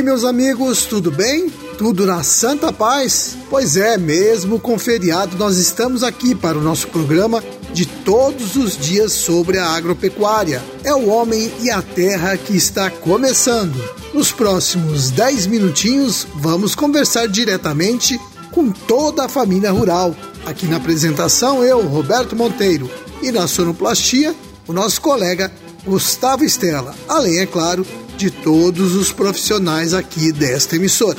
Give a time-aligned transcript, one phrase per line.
[0.00, 1.50] aí, meus amigos, tudo bem?
[1.76, 3.36] Tudo na santa paz?
[3.50, 8.78] Pois é, mesmo com feriado, nós estamos aqui para o nosso programa de todos os
[8.78, 10.62] dias sobre a agropecuária.
[10.84, 13.76] É o homem e a terra que está começando.
[14.14, 18.18] Nos próximos 10 minutinhos, vamos conversar diretamente
[18.50, 20.16] com toda a família rural.
[20.46, 22.90] Aqui na apresentação, eu, Roberto Monteiro,
[23.22, 24.34] e na sonoplastia,
[24.66, 25.52] o nosso colega
[25.84, 27.86] Gustavo Estela, além, é claro,
[28.20, 31.16] de todos os profissionais aqui desta emissora.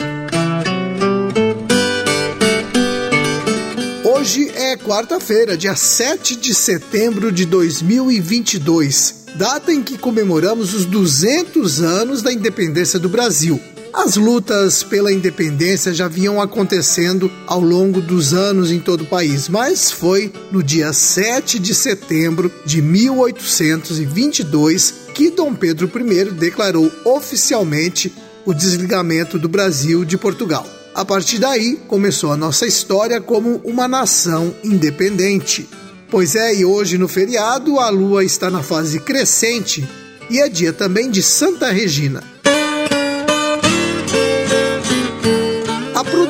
[4.06, 11.82] Hoje é quarta-feira, dia 7 de setembro de 2022, data em que comemoramos os 200
[11.82, 13.60] anos da independência do Brasil.
[13.94, 19.50] As lutas pela independência já vinham acontecendo ao longo dos anos em todo o país,
[19.50, 28.14] mas foi no dia 7 de setembro de 1822 que Dom Pedro I declarou oficialmente
[28.46, 30.66] o desligamento do Brasil de Portugal.
[30.96, 35.68] A partir daí, começou a nossa história como uma nação independente.
[36.10, 39.86] Pois é, e hoje no feriado a lua está na fase crescente
[40.30, 42.31] e é dia também de Santa Regina.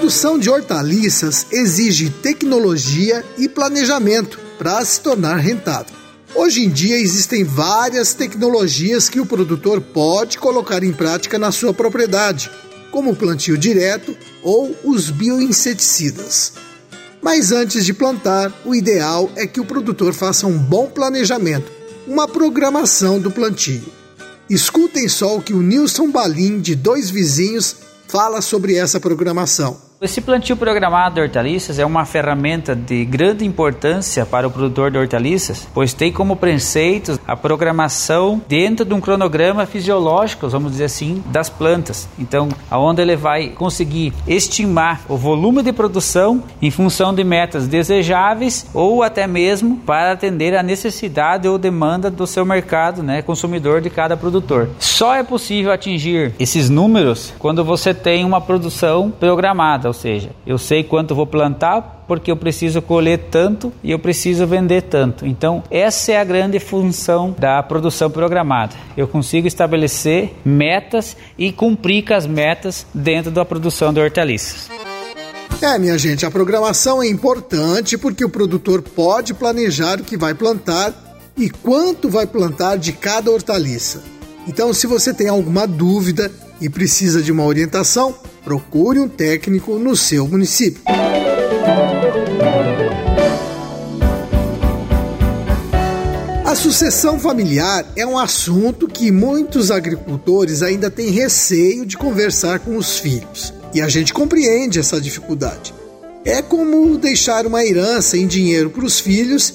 [0.01, 5.95] Produção de hortaliças exige tecnologia e planejamento para se tornar rentável.
[6.33, 11.71] Hoje em dia existem várias tecnologias que o produtor pode colocar em prática na sua
[11.71, 12.49] propriedade,
[12.89, 16.53] como o plantio direto ou os bioinseticidas.
[17.21, 21.71] Mas antes de plantar, o ideal é que o produtor faça um bom planejamento,
[22.07, 23.85] uma programação do plantio.
[24.49, 27.75] Escutem só o que o Nilson Balim, de dois vizinhos,
[28.07, 29.90] fala sobre essa programação.
[30.03, 34.97] Esse plantio programado de hortaliças é uma ferramenta de grande importância para o produtor de
[34.97, 41.23] hortaliças, pois tem como preceitos a programação dentro de um cronograma fisiológico, vamos dizer assim,
[41.27, 42.09] das plantas.
[42.17, 48.65] Então, aonde ele vai conseguir estimar o volume de produção em função de metas desejáveis
[48.73, 53.91] ou até mesmo para atender a necessidade ou demanda do seu mercado, né, consumidor de
[53.91, 54.67] cada produtor.
[54.79, 60.57] Só é possível atingir esses números quando você tem uma produção programada ou seja, eu
[60.57, 65.25] sei quanto vou plantar porque eu preciso colher tanto e eu preciso vender tanto.
[65.25, 68.73] Então, essa é a grande função da produção programada.
[68.95, 74.69] Eu consigo estabelecer metas e cumprir com as metas dentro da produção de hortaliças.
[75.61, 80.33] É, minha gente, a programação é importante porque o produtor pode planejar o que vai
[80.33, 80.93] plantar
[81.35, 84.01] e quanto vai plantar de cada hortaliça.
[84.47, 86.31] Então, se você tem alguma dúvida
[86.61, 90.81] e precisa de uma orientação, procure um técnico no seu município.
[96.45, 102.75] A sucessão familiar é um assunto que muitos agricultores ainda têm receio de conversar com
[102.75, 103.53] os filhos.
[103.73, 105.73] E a gente compreende essa dificuldade.
[106.25, 109.53] É como deixar uma herança em dinheiro para os filhos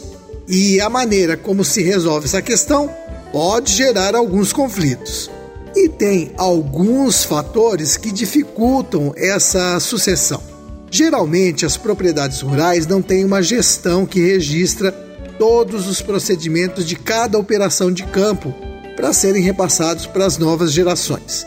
[0.48, 2.90] e a maneira como se resolve essa questão
[3.30, 5.30] pode gerar alguns conflitos.
[5.76, 10.42] E tem alguns fatores que dificultam essa sucessão.
[10.90, 14.90] Geralmente, as propriedades rurais não têm uma gestão que registra
[15.38, 18.54] todos os procedimentos de cada operação de campo
[18.96, 21.44] para serem repassados para as novas gerações.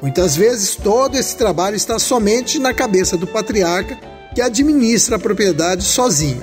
[0.00, 3.98] Muitas vezes, todo esse trabalho está somente na cabeça do patriarca
[4.34, 6.42] que administra a propriedade sozinho.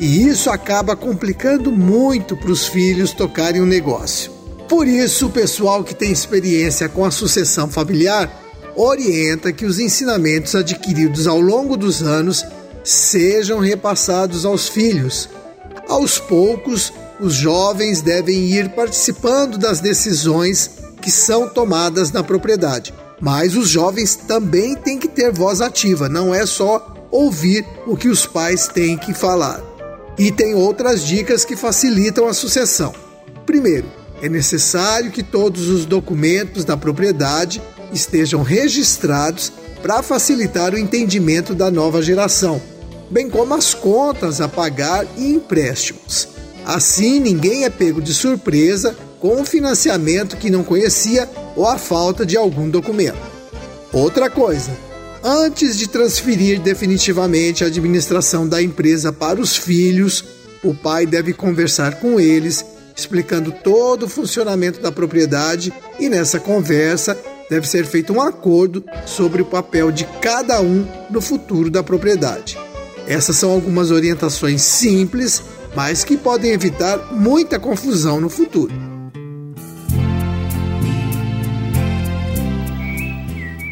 [0.00, 4.31] E isso acaba complicando muito para os filhos tocarem o um negócio.
[4.72, 8.42] Por isso, o pessoal que tem experiência com a sucessão familiar
[8.74, 12.42] orienta que os ensinamentos adquiridos ao longo dos anos
[12.82, 15.28] sejam repassados aos filhos.
[15.86, 16.90] Aos poucos,
[17.20, 20.70] os jovens devem ir participando das decisões
[21.02, 22.94] que são tomadas na propriedade.
[23.20, 28.08] Mas os jovens também têm que ter voz ativa, não é só ouvir o que
[28.08, 29.60] os pais têm que falar.
[30.18, 32.94] E tem outras dicas que facilitam a sucessão.
[33.44, 37.60] Primeiro, é necessário que todos os documentos da propriedade
[37.92, 39.52] estejam registrados
[39.82, 42.62] para facilitar o entendimento da nova geração,
[43.10, 46.28] bem como as contas a pagar e empréstimos.
[46.64, 52.24] Assim, ninguém é pego de surpresa com um financiamento que não conhecia ou a falta
[52.24, 53.18] de algum documento.
[53.92, 54.70] Outra coisa,
[55.22, 60.24] antes de transferir definitivamente a administração da empresa para os filhos,
[60.62, 67.16] o pai deve conversar com eles explicando todo o funcionamento da propriedade e nessa conversa
[67.48, 72.58] deve ser feito um acordo sobre o papel de cada um no futuro da propriedade.
[73.06, 75.42] Essas são algumas orientações simples,
[75.74, 78.72] mas que podem evitar muita confusão no futuro.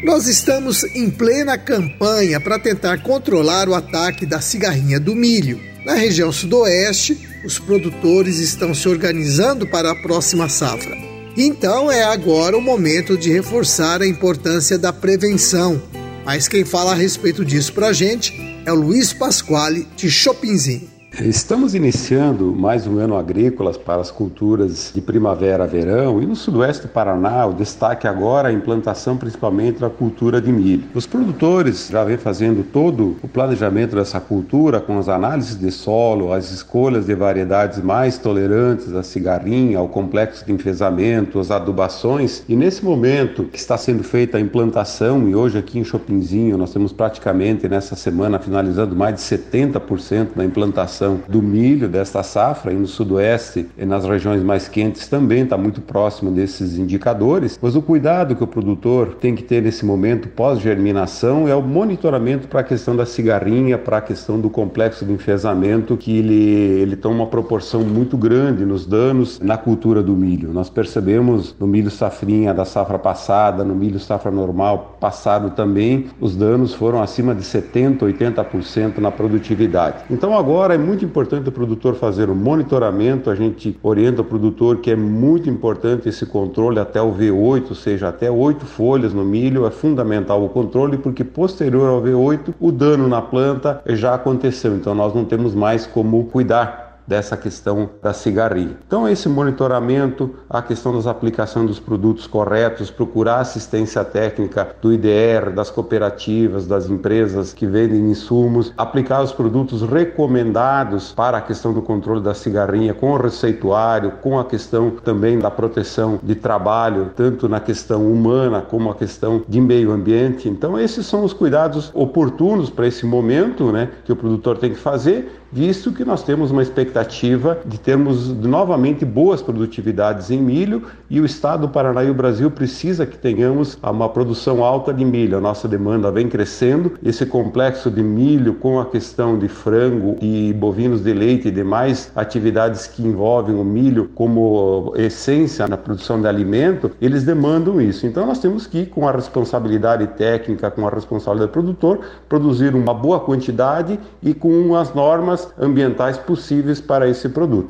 [0.03, 5.59] Nós estamos em plena campanha para tentar controlar o ataque da cigarrinha do milho.
[5.85, 10.95] Na região sudoeste, os produtores estão se organizando para a próxima safra.
[11.35, 15.81] Então é agora o momento de reforçar a importância da prevenção.
[16.25, 18.33] Mas quem fala a respeito disso para a gente
[18.65, 20.90] é o Luiz Pasquale de Chopinzinho.
[21.19, 26.87] Estamos iniciando mais um ano agrícola para as culturas de primavera-verão e no sudoeste do
[26.87, 30.85] Paraná o destaque agora é a implantação principalmente da cultura de milho.
[30.95, 36.31] Os produtores já vêm fazendo todo o planejamento dessa cultura com as análises de solo,
[36.31, 42.55] as escolhas de variedades mais tolerantes à cigarrinha, ao complexo de enfesamento, as adubações e
[42.55, 46.93] nesse momento que está sendo feita a implantação e hoje aqui em Chopinzinho nós temos
[46.93, 52.87] praticamente nessa semana finalizando mais de 70% da implantação do milho desta safra e no
[52.87, 58.35] sudoeste e nas regiões mais quentes também está muito próximo desses indicadores, mas o cuidado
[58.35, 62.95] que o produtor tem que ter nesse momento pós-germinação é o monitoramento para a questão
[62.95, 66.33] da cigarrinha, para a questão do complexo de enfesamento, que ele,
[66.81, 70.51] ele toma uma proporção muito grande nos danos na cultura do milho.
[70.53, 76.35] Nós percebemos no milho safrinha da safra passada, no milho safra normal passado também, os
[76.35, 80.03] danos foram acima de 70%, 80% na produtividade.
[80.09, 84.25] Então agora é muito muito importante o produtor fazer o monitoramento, a gente orienta o
[84.25, 89.13] produtor que é muito importante esse controle até o V8, ou seja, até oito folhas
[89.13, 94.13] no milho, é fundamental o controle, porque posterior ao V8 o dano na planta já
[94.15, 98.77] aconteceu, então nós não temos mais como cuidar dessa questão da cigarrinha.
[98.87, 105.51] Então, esse monitoramento, a questão das aplicações dos produtos corretos, procurar assistência técnica do IDR,
[105.53, 111.81] das cooperativas, das empresas que vendem insumos, aplicar os produtos recomendados para a questão do
[111.81, 117.49] controle da cigarrinha com o receituário, com a questão também da proteção de trabalho, tanto
[117.49, 120.47] na questão humana como a questão de meio ambiente.
[120.47, 124.79] Então, esses são os cuidados oportunos para esse momento, né, que o produtor tem que
[124.79, 131.19] fazer visto que nós temos uma expectativa de termos novamente boas produtividades em milho e
[131.19, 135.37] o estado do Paraná e o Brasil precisa que tenhamos uma produção alta de milho.
[135.37, 140.53] A nossa demanda vem crescendo, esse complexo de milho com a questão de frango e
[140.53, 146.27] bovinos de leite e demais atividades que envolvem o milho como essência na produção de
[146.27, 148.07] alimento, eles demandam isso.
[148.07, 151.99] Então nós temos que, com a responsabilidade técnica, com a responsabilidade do produtor,
[152.29, 157.69] produzir uma boa quantidade e com as normas ambientais possíveis para esse produto.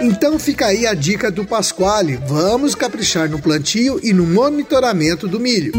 [0.00, 2.16] Então fica aí a dica do Pasquale.
[2.26, 5.72] Vamos caprichar no plantio e no monitoramento do milho.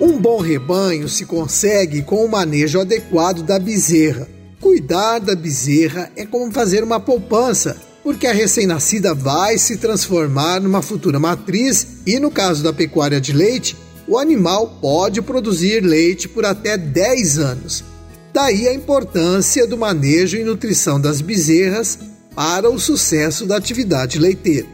[0.00, 4.28] Um bom rebanho se consegue com o manejo adequado da bezerra.
[4.60, 10.82] Cuidar da bezerra é como fazer uma poupança, porque a recém-nascida vai se transformar numa
[10.82, 13.76] futura matriz e, no caso da pecuária de leite,
[14.08, 17.84] o animal pode produzir leite por até 10 anos.
[18.32, 21.98] Daí a importância do manejo e nutrição das bezerras
[22.34, 24.66] para o sucesso da atividade leiteira.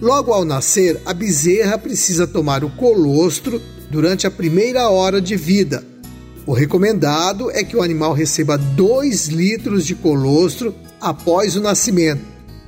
[0.00, 5.82] Logo ao nascer, a bezerra precisa tomar o colostro durante a primeira hora de vida.
[6.44, 12.22] O recomendado é que o animal receba 2 litros de colostro após o nascimento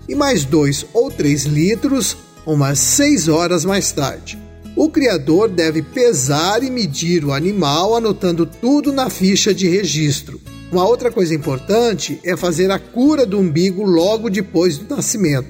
[0.09, 2.16] e mais 2 ou 3 litros
[2.47, 4.48] umas 6 horas mais tarde.
[4.78, 10.40] O criador deve pesar e medir o animal, anotando tudo na ficha de registro.
[10.70, 15.49] Uma outra coisa importante é fazer a cura do umbigo logo depois do nascimento.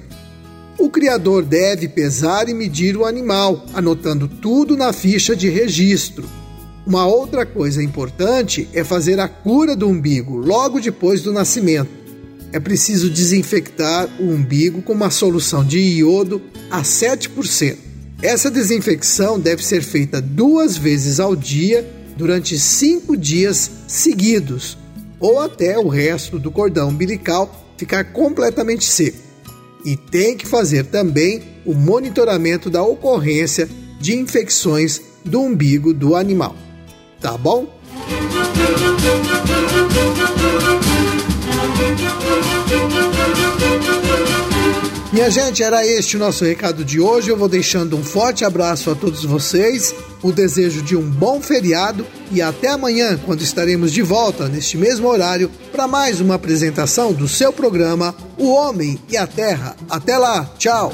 [0.79, 6.27] O criador deve pesar e medir o animal, anotando tudo na ficha de registro.
[6.83, 11.91] Uma outra coisa importante é fazer a cura do umbigo logo depois do nascimento.
[12.51, 17.88] É preciso desinfectar o umbigo com uma solução de iodo a 7%.
[18.21, 24.77] Essa desinfecção deve ser feita duas vezes ao dia durante cinco dias seguidos,
[25.21, 29.17] ou até o resto do cordão umbilical ficar completamente seco.
[29.85, 33.69] E tem que fazer também o monitoramento da ocorrência
[34.01, 36.57] de infecções do umbigo do animal.
[37.21, 37.73] Tá bom?
[45.11, 47.29] Minha gente, era este o nosso recado de hoje.
[47.29, 52.05] Eu vou deixando um forte abraço a todos vocês, o desejo de um bom feriado
[52.31, 57.27] e até amanhã, quando estaremos de volta neste mesmo horário para mais uma apresentação do
[57.27, 59.75] seu programa O Homem e a Terra.
[59.89, 60.93] Até lá, tchau!